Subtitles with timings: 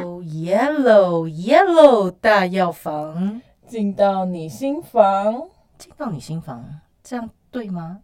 [0.00, 5.48] 哦，yellow yellow 大药房进到你心房。
[5.78, 8.00] 进到你心房，这样对吗？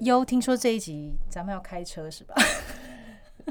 [0.00, 2.34] 哟，听说这一集咱们要开车是吧？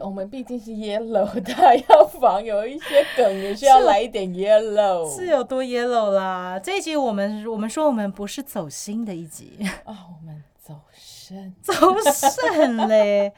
[0.02, 5.10] 我们毕竟是 yellow 大药房， 有一些梗也需要来一点 yellow。
[5.16, 6.60] 是有多 yellow 啦？
[6.60, 11.74] 这一集我们我们说我们不是走心的一集啊，我们走肾，走
[12.14, 13.32] 肾嘞。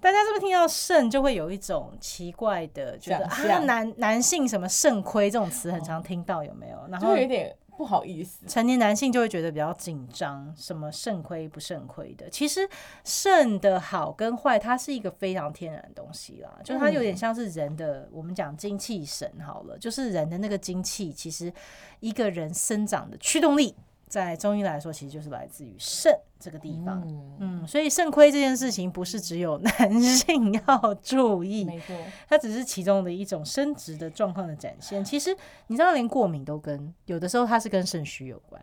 [0.00, 6.78] 大家是不是听到肾就会有一种奇怪的觉得啊，男男性什么肾亏这种词很常听到有没有？
[6.88, 12.28] 然后有点不好意思，成年男性就会觉得比较紧张，什么肾亏不肾亏的。
[12.28, 12.68] 其实
[13.04, 21.52] 肾的好跟坏，它是一个非常天然的东西啦，就是它有点像是人的，我们讲精气神好了，就是人的那个精气，其实
[22.00, 23.76] 一个人生长的驱动力。
[24.08, 27.02] 在中医来说，其实就是来自于肾这个地方。
[27.38, 31.94] 嗯，所以肾亏这件事情不是只有男性要注意，没错，
[32.28, 35.04] 它只是其中的一种生殖的状况的展现。
[35.04, 35.36] 其实
[35.68, 38.60] 你知道，连过敏都跟有的时候它是跟肾虚有关。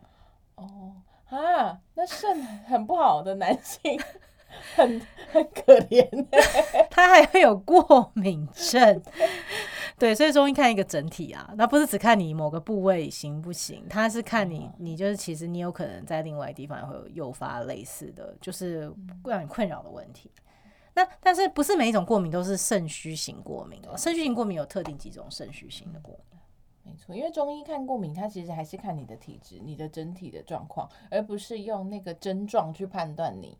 [0.56, 0.92] 哦
[1.28, 3.98] 啊，那肾很不好的男性。
[4.74, 6.08] 很很可怜，
[6.90, 9.02] 他还会有过敏症，
[9.98, 18.92] 对，所以中医看一个整体啊，那不是只看你某个部位行不行，他是看你，你就是其实你有可能在另外地方也会有诱发类似的，就是
[19.24, 20.30] 让你困扰的问题。
[20.94, 23.96] 那但是不是每一种过敏都是肾虚型过敏哦？
[23.96, 26.40] 肾虚型过敏有特定几种肾虚型的过敏，
[26.84, 33.56] 没错，因为中医看过敏，它其实还是看你的体质、你的整体的状况，而不是用那个症状去判断你。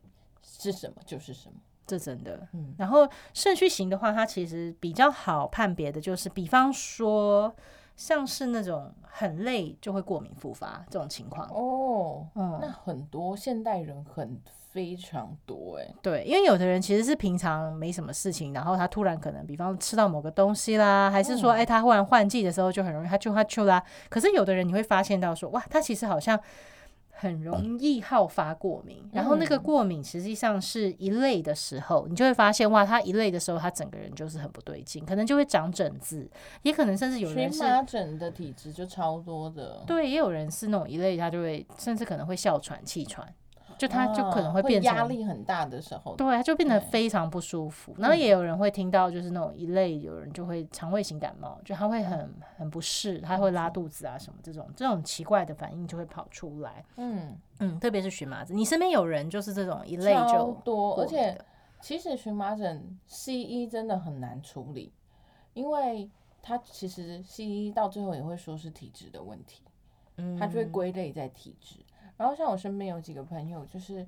[0.49, 1.55] 是什么就是什么，
[1.87, 2.47] 这真的。
[2.53, 7.51] 嗯，然后肾虚型的话，它其实比较好判别的，就是比方说，
[7.95, 11.47] 像是那种很累就会过敏复发这种情况。
[11.49, 14.39] 哦，嗯，那很多现代人很
[14.71, 15.95] 非常多哎。
[16.01, 23.81] 对，因为有的人其实是平常没什么事情，然后他突然可能，比方吃到某个东西啦，还是说，哎，他忽然换季的时候就很容易他就他就啦。
[24.09, 26.39] 可是有的人你会发现到说，哇，他其实好像。
[27.19, 36.29] 很容易好发过敏，然后那个过敏实际上是一类的时候，你就会发现哇，他一类的时候，他整个人就是很不对劲，可能就会长疹子，
[36.61, 43.27] 也可能甚至有人是麻疹的体质就超多的，对，也有人是那种一类，他就会甚至可能会哮喘、气喘。
[43.77, 47.93] 就他就可能会变成压力很大的时候，对，他就变得非常不舒服。
[47.97, 56.83] 然后也有人会听到，就是那种一类，有人就会肠胃型感冒，就他会很很不适，他会拉肚子啊什么这种这种奇怪的反应就会跑出来。
[56.95, 61.39] 嗯嗯，特别是荨麻疹，你身边有人就是这种一类就多，而且
[61.79, 64.91] 其实荨麻疹西医真的很难处理，
[65.53, 66.09] 因为
[66.41, 69.61] 他其实西医到最后也会说是体质的问题，
[70.17, 71.75] 嗯，他就会归类在体质。
[72.17, 74.05] 然后像我身边有几个朋友，就是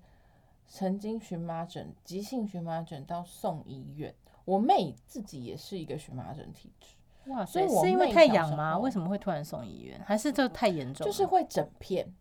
[0.68, 4.14] 曾经荨麻疹、急性荨麻疹到送医院。
[4.46, 6.96] 我妹自己也是一个荨麻疹体质，
[7.30, 7.46] 哇！
[7.46, 8.75] 所以是因为太痒吗？
[8.80, 10.02] 为什么会突然送医院？
[10.03, 11.06] 还是这太严重？
[11.06, 12.12] 就是会整片，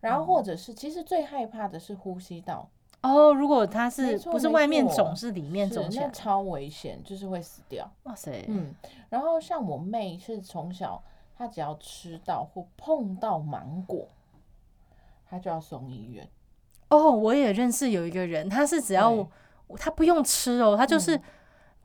[0.00, 2.68] 然后或者是其实最害怕的是呼吸道
[3.00, 3.34] 哦。
[3.34, 7.90] 如果它是不是外面肿，是里面肿起来，超危险，就是会死掉。
[8.04, 8.44] 哇塞！
[8.46, 8.72] 嗯，
[9.08, 11.02] 然后像我妹是从小，
[11.36, 14.06] 她只要吃到或碰到芒果。
[15.32, 16.28] 他就要送医院
[16.90, 19.26] 哦，我也认识有一个人，他是只要
[19.78, 21.18] 他不用吃哦，他就是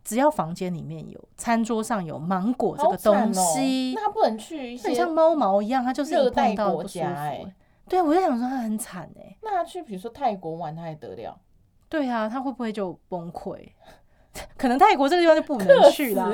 [0.03, 7.55] 只要房间里面有餐桌上有芒果这个东西，那他不能去一些像猫毛一样，他就是热带国家哎，
[7.87, 11.39] 对我就想说他很惨哎，那他去比如说泰国玩，他还得了？
[11.87, 13.65] 对啊，他会不会就崩溃？
[14.57, 16.25] 可能泰国这个地方就不能去了，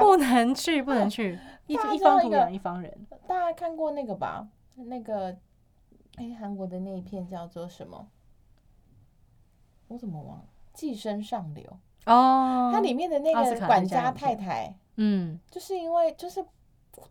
[0.00, 1.38] 不能去，不能去，
[1.68, 3.06] 一一方土养一方人。
[3.26, 4.48] 大家看过那个吧？
[4.76, 5.36] 那个。
[6.18, 8.08] 哎，韩国的那一片叫做什么？
[9.88, 10.44] 我怎么忘了？
[10.74, 11.64] 寄生上流
[12.06, 16.44] 哦，它里面的那个管家太太，嗯，就是因为就是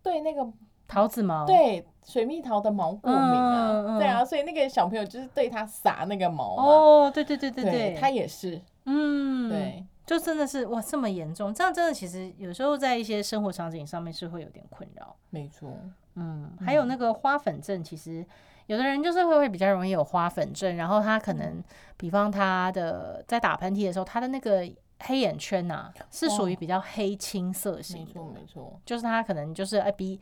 [0.02, 0.48] 对那个
[0.88, 15.76] 桃子毛，对水蜜桃的毛过敏啊，对啊，所以那个小朋友就是对他撒那个毛哦，对对对对对，他也是，嗯，对，就真的是哇，这么严重，这样真的其实有时候在一些生活场景上面是会有点困扰，没错，
[16.16, 18.26] 嗯，还有那个花粉症，其实。
[18.68, 21.64] 有的人就是会会比较容易有花粉症，然后他可能，
[21.98, 24.70] 比方他的在打喷嚏的时候，他的那个
[25.00, 30.20] 黑眼圈呐是属于比较黑青色型，没错没错，就是他可能就是哎鼻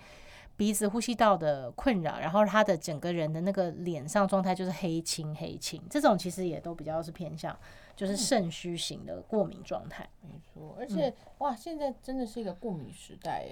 [0.56, 7.57] 鼻子呼吸道的困扰，然后他的整个人的那个脸上状态就是黑青黑青，这种其实也都比较是偏向
[7.95, 13.47] 就是肾虚型的过敏状态，没错，而且哇，现在真的是一个过敏时代，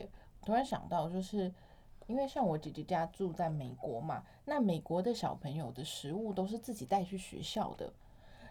[0.45, 1.51] 突然想到就是。
[2.08, 7.92] 因为像我姐姐家住在美国嘛，那美国的小朋友的食物都是自己带去学校的，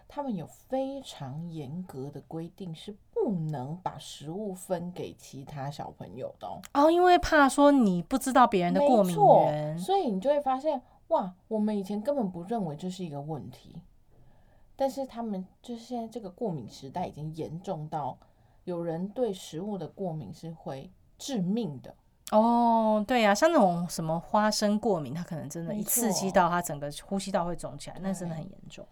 [0.07, 6.61] 他们有非常严格的规定，是不能把食物分给其他小朋友的哦。
[6.73, 13.75] 哦，因为怕说你不知道别人的过敏源，所以你就会发现，哇，我们以前根本不认为这是一个问题，
[14.75, 18.17] 但是他们就是现在这个过敏时代已经严重到，
[18.63, 21.95] 有人对食物的过敏是会致命的。
[22.37, 28.85] 哦，对呀，像那种什么花生过敏，它可能真的，一刺激到它整个呼吸道会肿起来，那真的很严重。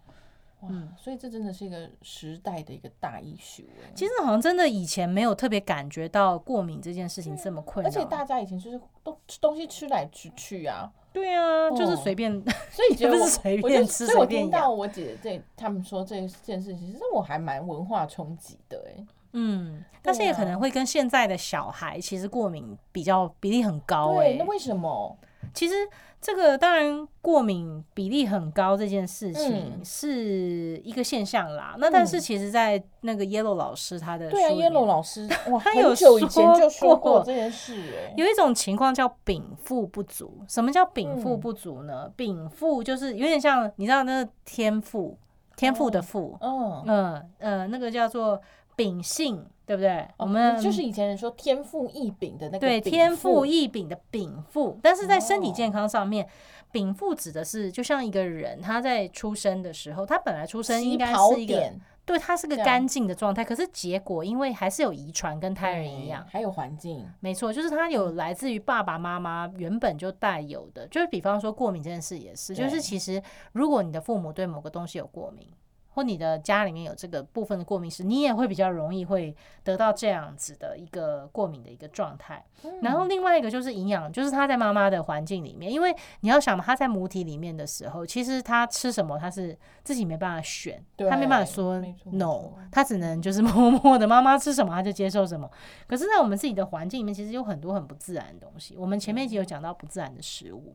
[0.62, 3.64] 嗯，所以这真的是一个时代的一个大艺术。
[3.96, 10.92] 其实好像真的以前没有特别感觉到过敏这件事情这么困扰，而且大家以前就是都东西吃来吃去啊。
[11.12, 12.32] 对啊，就是随便，
[12.70, 19.04] 所以不是随便吃随便我听到我姐这他们说这件事情，其实我还蛮文化冲击的哎。
[19.34, 24.36] 嗯，但是也可能会跟现在的小孩其实过敏比较比例很高哎。
[24.38, 25.16] 那为什么？
[25.54, 25.74] 其实
[26.20, 31.74] 这个当然过敏比例很高这件事情是一个现象啦。
[31.78, 38.14] 那但是其实，在那个 Yellow 老师他的对啊，Yellow 老师 哇，他有久以前就说过这件事哎。
[38.16, 40.44] 有一种情况叫禀赋不足。
[40.48, 42.10] 什么叫禀赋不足呢？
[42.16, 45.18] 禀赋就是有点像你知道那个天赋，
[45.56, 48.40] 天赋的赋，嗯嗯呃，那个叫做。
[48.74, 50.06] 秉性对不对？
[50.16, 56.28] 我们就是以前人说天赋异禀的那个对天赋异禀的禀赋，但是在身体健康上面，
[56.72, 61.72] 禀赋指的是就像一个人他在出生的时候，他本来出生应该是一个
[62.04, 73.22] 对他是个干净的状态，可是结果因为还是有遗传跟胎儿一样，还有环境，没错，就是他有来自于爸爸妈妈原本就带有的，就是比方说过敏这件事也是，就是其实
[73.52, 75.46] 如果你的父母对某个东西有过敏。
[75.94, 82.44] 或你的家里面有这个部分的过敏史，你也会比较容易会得到这样子的一个过敏的一个状态。
[82.80, 95.50] 然后另外一个就是营养，就是他在妈妈的环境里面，因为你要想嘛，他在母体里面的时候，其实他吃什么他是自己没办法选，他没办法说 no，他只能就是 默默的妈妈吃什么他就接受什么。
[95.86, 98.76] 可是，在我们自己的环境里面，其实有很多很不自然的东西。
[98.76, 100.74] 我们前面一集有讲到不自然的食物。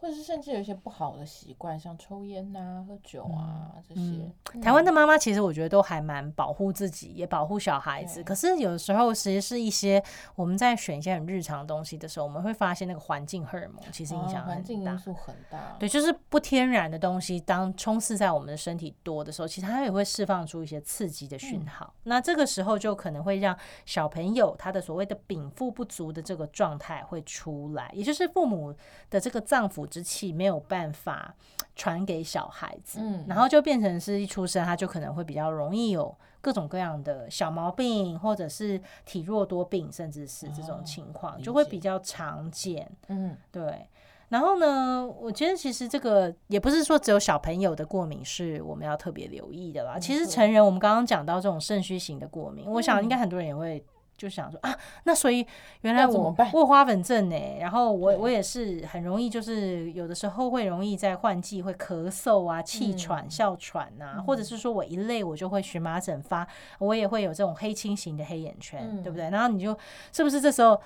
[0.00, 4.30] 或者是甚至有一些不好的习惯，像抽烟呐、喝酒啊这些。
[4.62, 8.22] 台湾的妈妈其实我觉得都还蛮保护自己，也保护小孩子。
[8.22, 10.00] 可是有的时候，其实是一些
[10.36, 15.76] 我们在选一些很日常东西的时候，我们会发现那个环境荷尔蒙其实影响很大，因素很大。
[15.80, 21.92] 对，就是不天然的东西，当充斥在我们的身体多的时候，其实它也会释放出一些刺激的讯号。
[22.04, 28.72] 那这个时候就可能会让小朋友他的所谓的禀赋不足的这个状态会出来，也就是父母
[29.10, 29.87] 的这个脏腑。
[29.88, 31.34] 之气没有办法
[31.74, 43.88] 传给小孩子，嗯，然后就变成是一出生他就可能会比较容易有各种各样的小毛病，或者是体弱多病，甚至是这种情况就会比较常见，嗯，对。
[44.28, 49.98] 然后呢，我觉得其实这个也不是说只有小朋友的过敏是我们要特别留意的啦。
[49.98, 53.82] 其实成人，我们刚刚讲到这种肾虚型的过敏，我想应该很多人也会。
[54.18, 55.46] 就想说啊，那所以
[55.82, 66.46] 原来我我花粉症呢，然后我我也是很容易，就是有的时候会容易在换季会咳嗽啊、气喘、哮喘啊，或者是说我一累我就会荨麻疹发，
[66.80, 69.30] 我也会有这种黑青型的黑眼圈，对不对？
[69.30, 69.78] 然后你就
[70.12, 70.78] 是不是这时候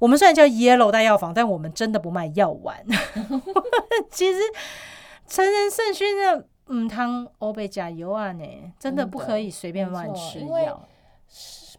[0.00, 2.84] 我们虽然叫 Yellow 大药房，但我们真的不卖药丸。
[4.10, 4.40] 其实
[5.28, 8.44] 成人肾虚的嗯汤欧贝加油啊呢，
[8.80, 10.88] 真的不可以随便乱吃药。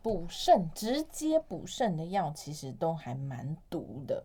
[0.01, 4.24] 补肾直接补肾的药其实都还蛮毒的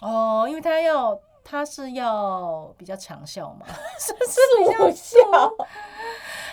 [0.00, 3.66] 哦，因为它要它是要比较强效嘛，
[3.98, 5.18] 是 是比较效。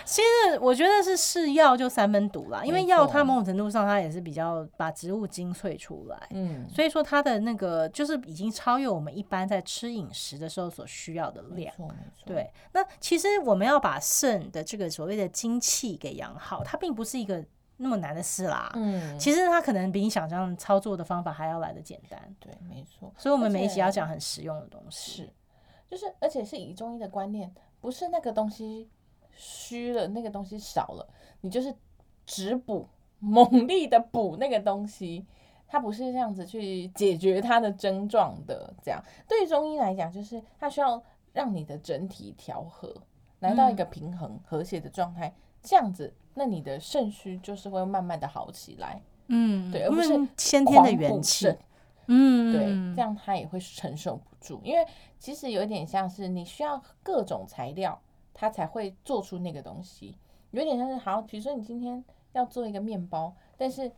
[0.04, 11.74] 其实我觉得是是药就三分毒啦，因为药它某种程度上它也是比较把植物精粹出来，嗯，所以说它的那个就是已经超越我们一般在吃饮食的时候所需要的量。
[12.24, 17.44] 对，那其实我们要把肾的这个所谓的精气给养好，它并不是一个。
[17.78, 23.12] 那么难的事啦，嗯，其实它可能比你想象操作的方法还要来的简单，对，没错。
[23.18, 25.32] 所以，我们每一集要讲很实用的东西，是，
[25.86, 28.88] 就是，而且是以中医的观念，不是那个东西
[29.32, 31.06] 虚了，那个东西少了，
[31.42, 31.74] 你就是
[32.24, 35.26] 只补，猛力的补那个东西，
[35.68, 38.72] 它不是这样子去解决它的症状的。
[38.82, 41.02] 这样，对于中医来讲，就是它需要
[41.34, 42.94] 让你的整体调和，
[43.40, 45.34] 来到一个平衡和谐的状态。
[45.66, 51.52] 这样子，那你的肾虚就是会慢慢的好起来，嗯，对，而不是先天的元气，
[52.06, 54.86] 嗯，对，这样他也会承受不住，因为
[55.18, 58.00] 其实有点像是你需要各种材料，
[58.32, 60.16] 它才会做出那个东西，
[60.52, 63.90] 有点像是好，比如说你今天要做一个面包，但是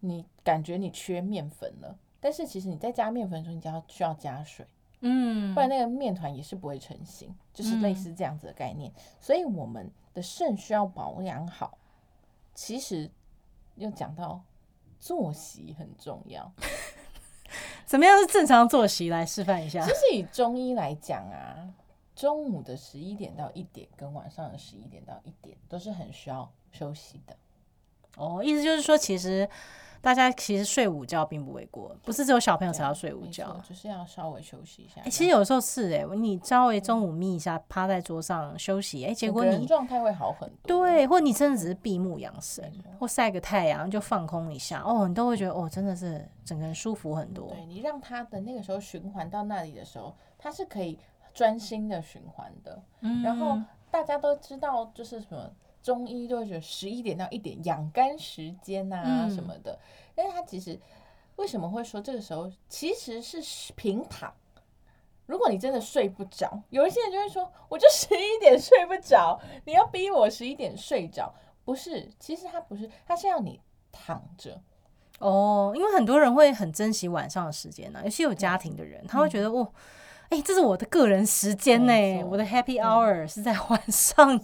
[0.00, 4.64] 你感觉你缺面粉了，但是其实你在加面粉的时候，你就要需要加水，
[5.00, 8.92] 嗯不然那个面团也是不会成型，就是类似这样子的概念。
[9.20, 11.78] 所以我们的肾需要保养好，
[12.54, 13.10] 其实
[13.76, 14.42] 又讲到
[14.98, 16.52] 作息很重要。
[17.86, 19.08] 怎么样是正常作息？
[19.08, 19.90] 来示范一下其。
[19.90, 21.68] 实以中医来讲啊，
[22.14, 27.36] 中午的十一点到一点跟晚上的十一点到一点都是很需要休息的。
[28.16, 29.48] 哦，意思就是说，其实
[30.00, 33.60] 大家其实睡午觉并不为过，不是只有小朋友才要睡午没觉。
[33.68, 35.00] 就是要稍微休息一下。
[35.04, 40.84] 哎、其实有时候是哎、你稍微中午眯一下，趴在桌上休息，哎、结果你状态会好很多。
[40.86, 47.48] 对，或你真的只是闭目养神，或晒个太阳就放空一下，哦，你都会觉得哦，真的是整个人舒服很多。
[47.48, 50.98] 对你让他的那个时候循环到那里的时候，他是可以
[51.34, 52.82] 专心的循环的。
[53.00, 55.50] 嗯然后大家都知道，就是什么
[55.82, 59.30] 中医就会觉得十一点到一点养肝时间啊嗯。
[59.30, 59.78] 什么的，
[60.14, 60.78] 但是他其实
[61.36, 63.40] 为什么会说这个时候其实是
[63.74, 64.32] 平躺？
[65.26, 71.32] 如果你真的睡不着，有一些人就会说，我就 十一点睡不着，你要逼我十一点睡着，
[71.64, 73.60] 不是，其实他不是，他是要你
[73.92, 74.60] 躺着，
[75.20, 79.72] 哦，因为很多人会很珍惜晚上的时间呢、尤其有家庭的人，他会觉得哦，
[80.30, 84.40] 哎、这是我的个人时间呢、我的 happy hour 是在晚上，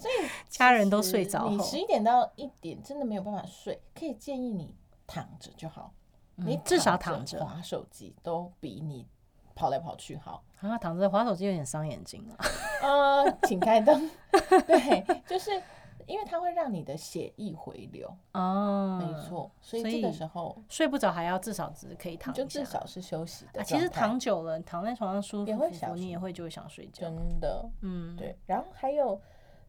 [0.48, 4.74] 家人都睡着后你十，一点到一点真的没有办法睡，可以建议你
[5.06, 5.92] 躺着就好。
[6.34, 9.06] 你嗯至少躺着划手机都比你
[9.54, 10.42] 跑来跑去好。
[10.60, 12.44] 啊，躺着划手机有点伤眼睛啊。
[12.82, 14.10] 呃，请开灯。
[14.66, 15.62] 对，就是
[16.06, 19.50] 因为它会让你的血液回流，哦，没，错。
[19.60, 22.44] 所以这个时候睡不着还要至少只可以躺一下。
[22.44, 27.08] 至少是休息的啊，其实躺久了，躺在床上舒服也会想你也会就会想睡觉。
[27.08, 28.38] 真的嗯，对。
[28.46, 29.20] 然后还有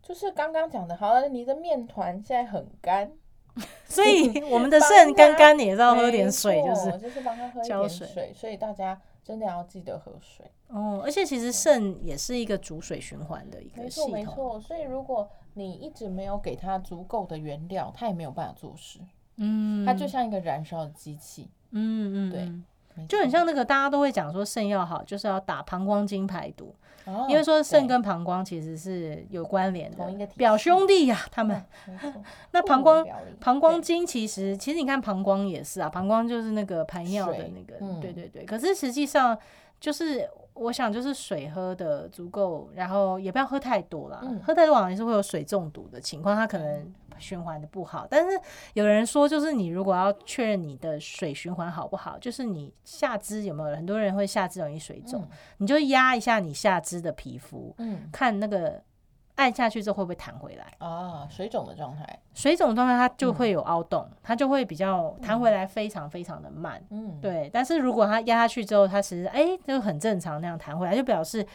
[0.02, 3.12] 就是刚刚讲的，好了，你的面团现在很干，
[3.86, 10.50] 所以我们的肾干他干，你也是要喝点水，就是就是帮他喝一点水，所以大家真的要记得喝水。
[10.70, 11.02] 哦。
[11.04, 14.36] 而且其实肾也是一个主水循环的一个系没错，没统。
[14.36, 14.60] 错。
[14.62, 19.00] 所以如果你一直没有给它足够的原料，它也没有办法做事。
[19.36, 22.64] 嗯，它就像一个燃烧的机器，嗯嗯，
[22.96, 26.74] 对就很像那个大家都会讲说肾要好，就是要打膀胱经排毒，
[27.08, 31.64] 哦因为说肾跟膀胱其实是有关联的表兄弟呀、他们。
[32.52, 33.06] 那膀胱
[33.40, 33.82] 膀胱对。
[33.82, 38.00] 经其实，其实你看膀胱也是啊，膀胱就是那个排尿的那个，嗯。
[38.00, 38.28] 对对。
[38.28, 38.46] 对。
[38.46, 39.38] 可是实际上
[39.80, 44.40] 就是，我想就是水喝的足够，然后也不要喝太多啦，嗯。
[44.46, 48.08] 喝太多好像是会有水中毒的情况，它可能循环的不好。
[48.10, 48.40] 但是
[48.74, 58.82] 有人说，就是你如果要确认你的水循环好不好，就是你下肢有没有，很多人会下肢容易水肿，嗯你就压一下你下肢的皮肤，嗯看那个
[59.36, 60.66] 按下去之后会不会弹回来。
[60.80, 66.84] 啊，水肿的状态，水肿状态它就会有凹洞，它就会比较弹回来非常非常的慢。
[66.90, 71.46] 嗯，对，但是如果它压下去之后，它其实哎、就很正常那样弹回来，就表示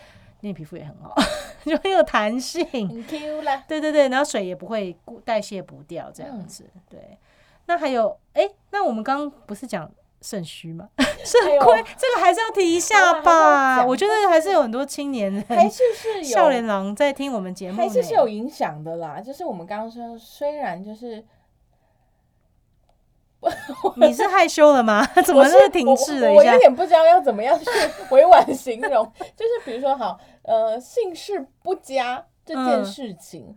[0.42, 1.14] 你皮肤也很好，
[1.64, 2.64] 就很有弹性。
[2.66, 6.68] 很 Q 啦，对对对，然后水也不会代谢不掉这样嗯子。
[6.90, 7.18] 对，
[7.66, 10.88] 那还有哎、那我们刚刚不是讲肾虚吗？
[10.96, 13.76] 哎 肾呦亏这个还是要提一下吧。
[13.76, 19.20] 讲我觉得还是有很多青年人、 还是是笑脸有，郎在听我们节目呢，还是是有影响的啦。
[19.20, 21.24] 就是我们刚刚说，虽然就是
[23.96, 25.04] 你是害羞了吗？
[25.24, 26.58] 怎么是停滞了一下我我有？
[26.58, 27.66] 点不知道要怎么样去
[28.10, 29.04] 委婉形容，
[29.36, 33.56] 就是比如说好，呃，姓氏不佳这件嗯事情，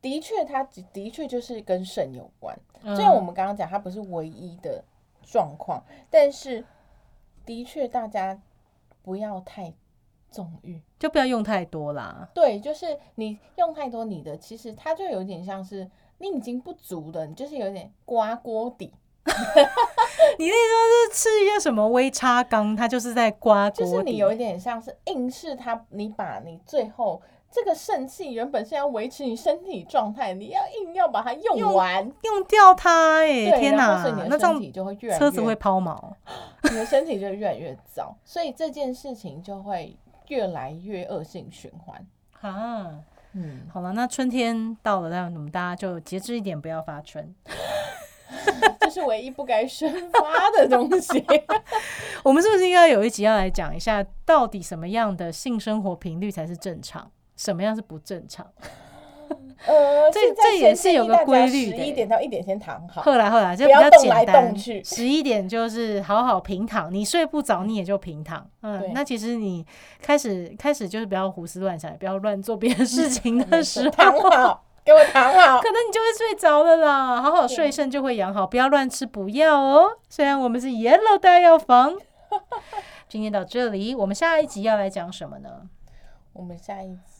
[0.00, 0.62] 的确它
[0.92, 2.58] 的确就是跟肾有关。
[2.82, 4.84] 嗯虽然我们刚刚讲它不是唯一的
[5.22, 6.64] 状况，但是
[7.44, 8.40] 的确大家
[9.02, 9.72] 不要太
[10.30, 10.80] 纵欲。
[10.98, 12.28] 就不要用太多啦。
[12.34, 15.88] 对，就是你用太多你的，其实它就有点像是
[16.18, 18.92] 你已经不足的，你就是有点刮锅底，
[20.38, 23.90] 你那时候是吃一些什么微叉缸，它就是在刮锅底。
[23.90, 27.20] 就是你有一点像是硬是它，你把你最后
[27.50, 35.96] 这个肾气原本是要维持你身体状态，你要硬要把它用用完，用掉它哎、天哪那这样的身体就会越来越车子会抛锚。
[36.70, 39.96] 你的身体就越来越糟，所以这件事情就会
[40.26, 42.06] 越来越恶性循环。
[42.40, 43.00] 啊，
[43.34, 47.34] 嗯，好了，那春天到了，那我们大家就节制一点，不要发春。
[48.80, 51.24] 这是唯一不该生发的东西。
[52.24, 58.46] 我们是不是应该有一集要来讲一下，到底什么样的性生活频率才是正常，什么样是不正常？
[59.66, 63.02] 呃，这这也是有个规律的十一点到一点先躺好。
[63.02, 68.48] 后来后来就比较简单，十一点就是好好平躺，你睡不着你也就平躺。
[68.62, 69.66] 嗯，那其实你
[70.00, 75.58] 开始开始就是不要胡思乱想，也不要乱做别的事情的 时候，躺好，给我躺好。
[75.62, 77.20] 可能你就会睡着了啦。
[77.20, 79.88] 好好睡，肾就会养好，不要乱吃补药哦。
[80.08, 81.96] 虽然我们是 Yellow 大药房，
[83.08, 85.62] 今天到这里，我们下一集要来讲什么呢？
[86.32, 87.17] 我们下一集，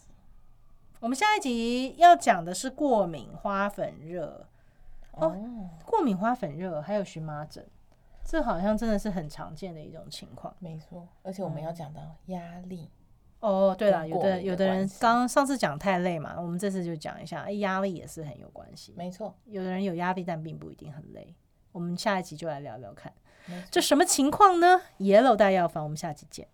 [1.00, 4.46] 我们下一集要讲的是过敏花粉热。
[5.12, 5.36] 哦，
[5.84, 7.66] 过敏花粉热还有荨麻疹，
[8.24, 10.54] 这好像真的是很常见的一种情况。
[10.60, 12.88] 没错，而且我们要讲到压力。
[13.40, 18.94] 哦，对了，有的有的人刚上次讲太累嘛，我们这次就讲一下，哎，压力也是很有关系。
[18.96, 21.34] 没错，有的人有压力，但并不一定很累。
[21.72, 23.12] 我们下一集就来聊聊看，
[23.70, 26.48] 这什么情况呢？Yellow 大药房，我们下集见。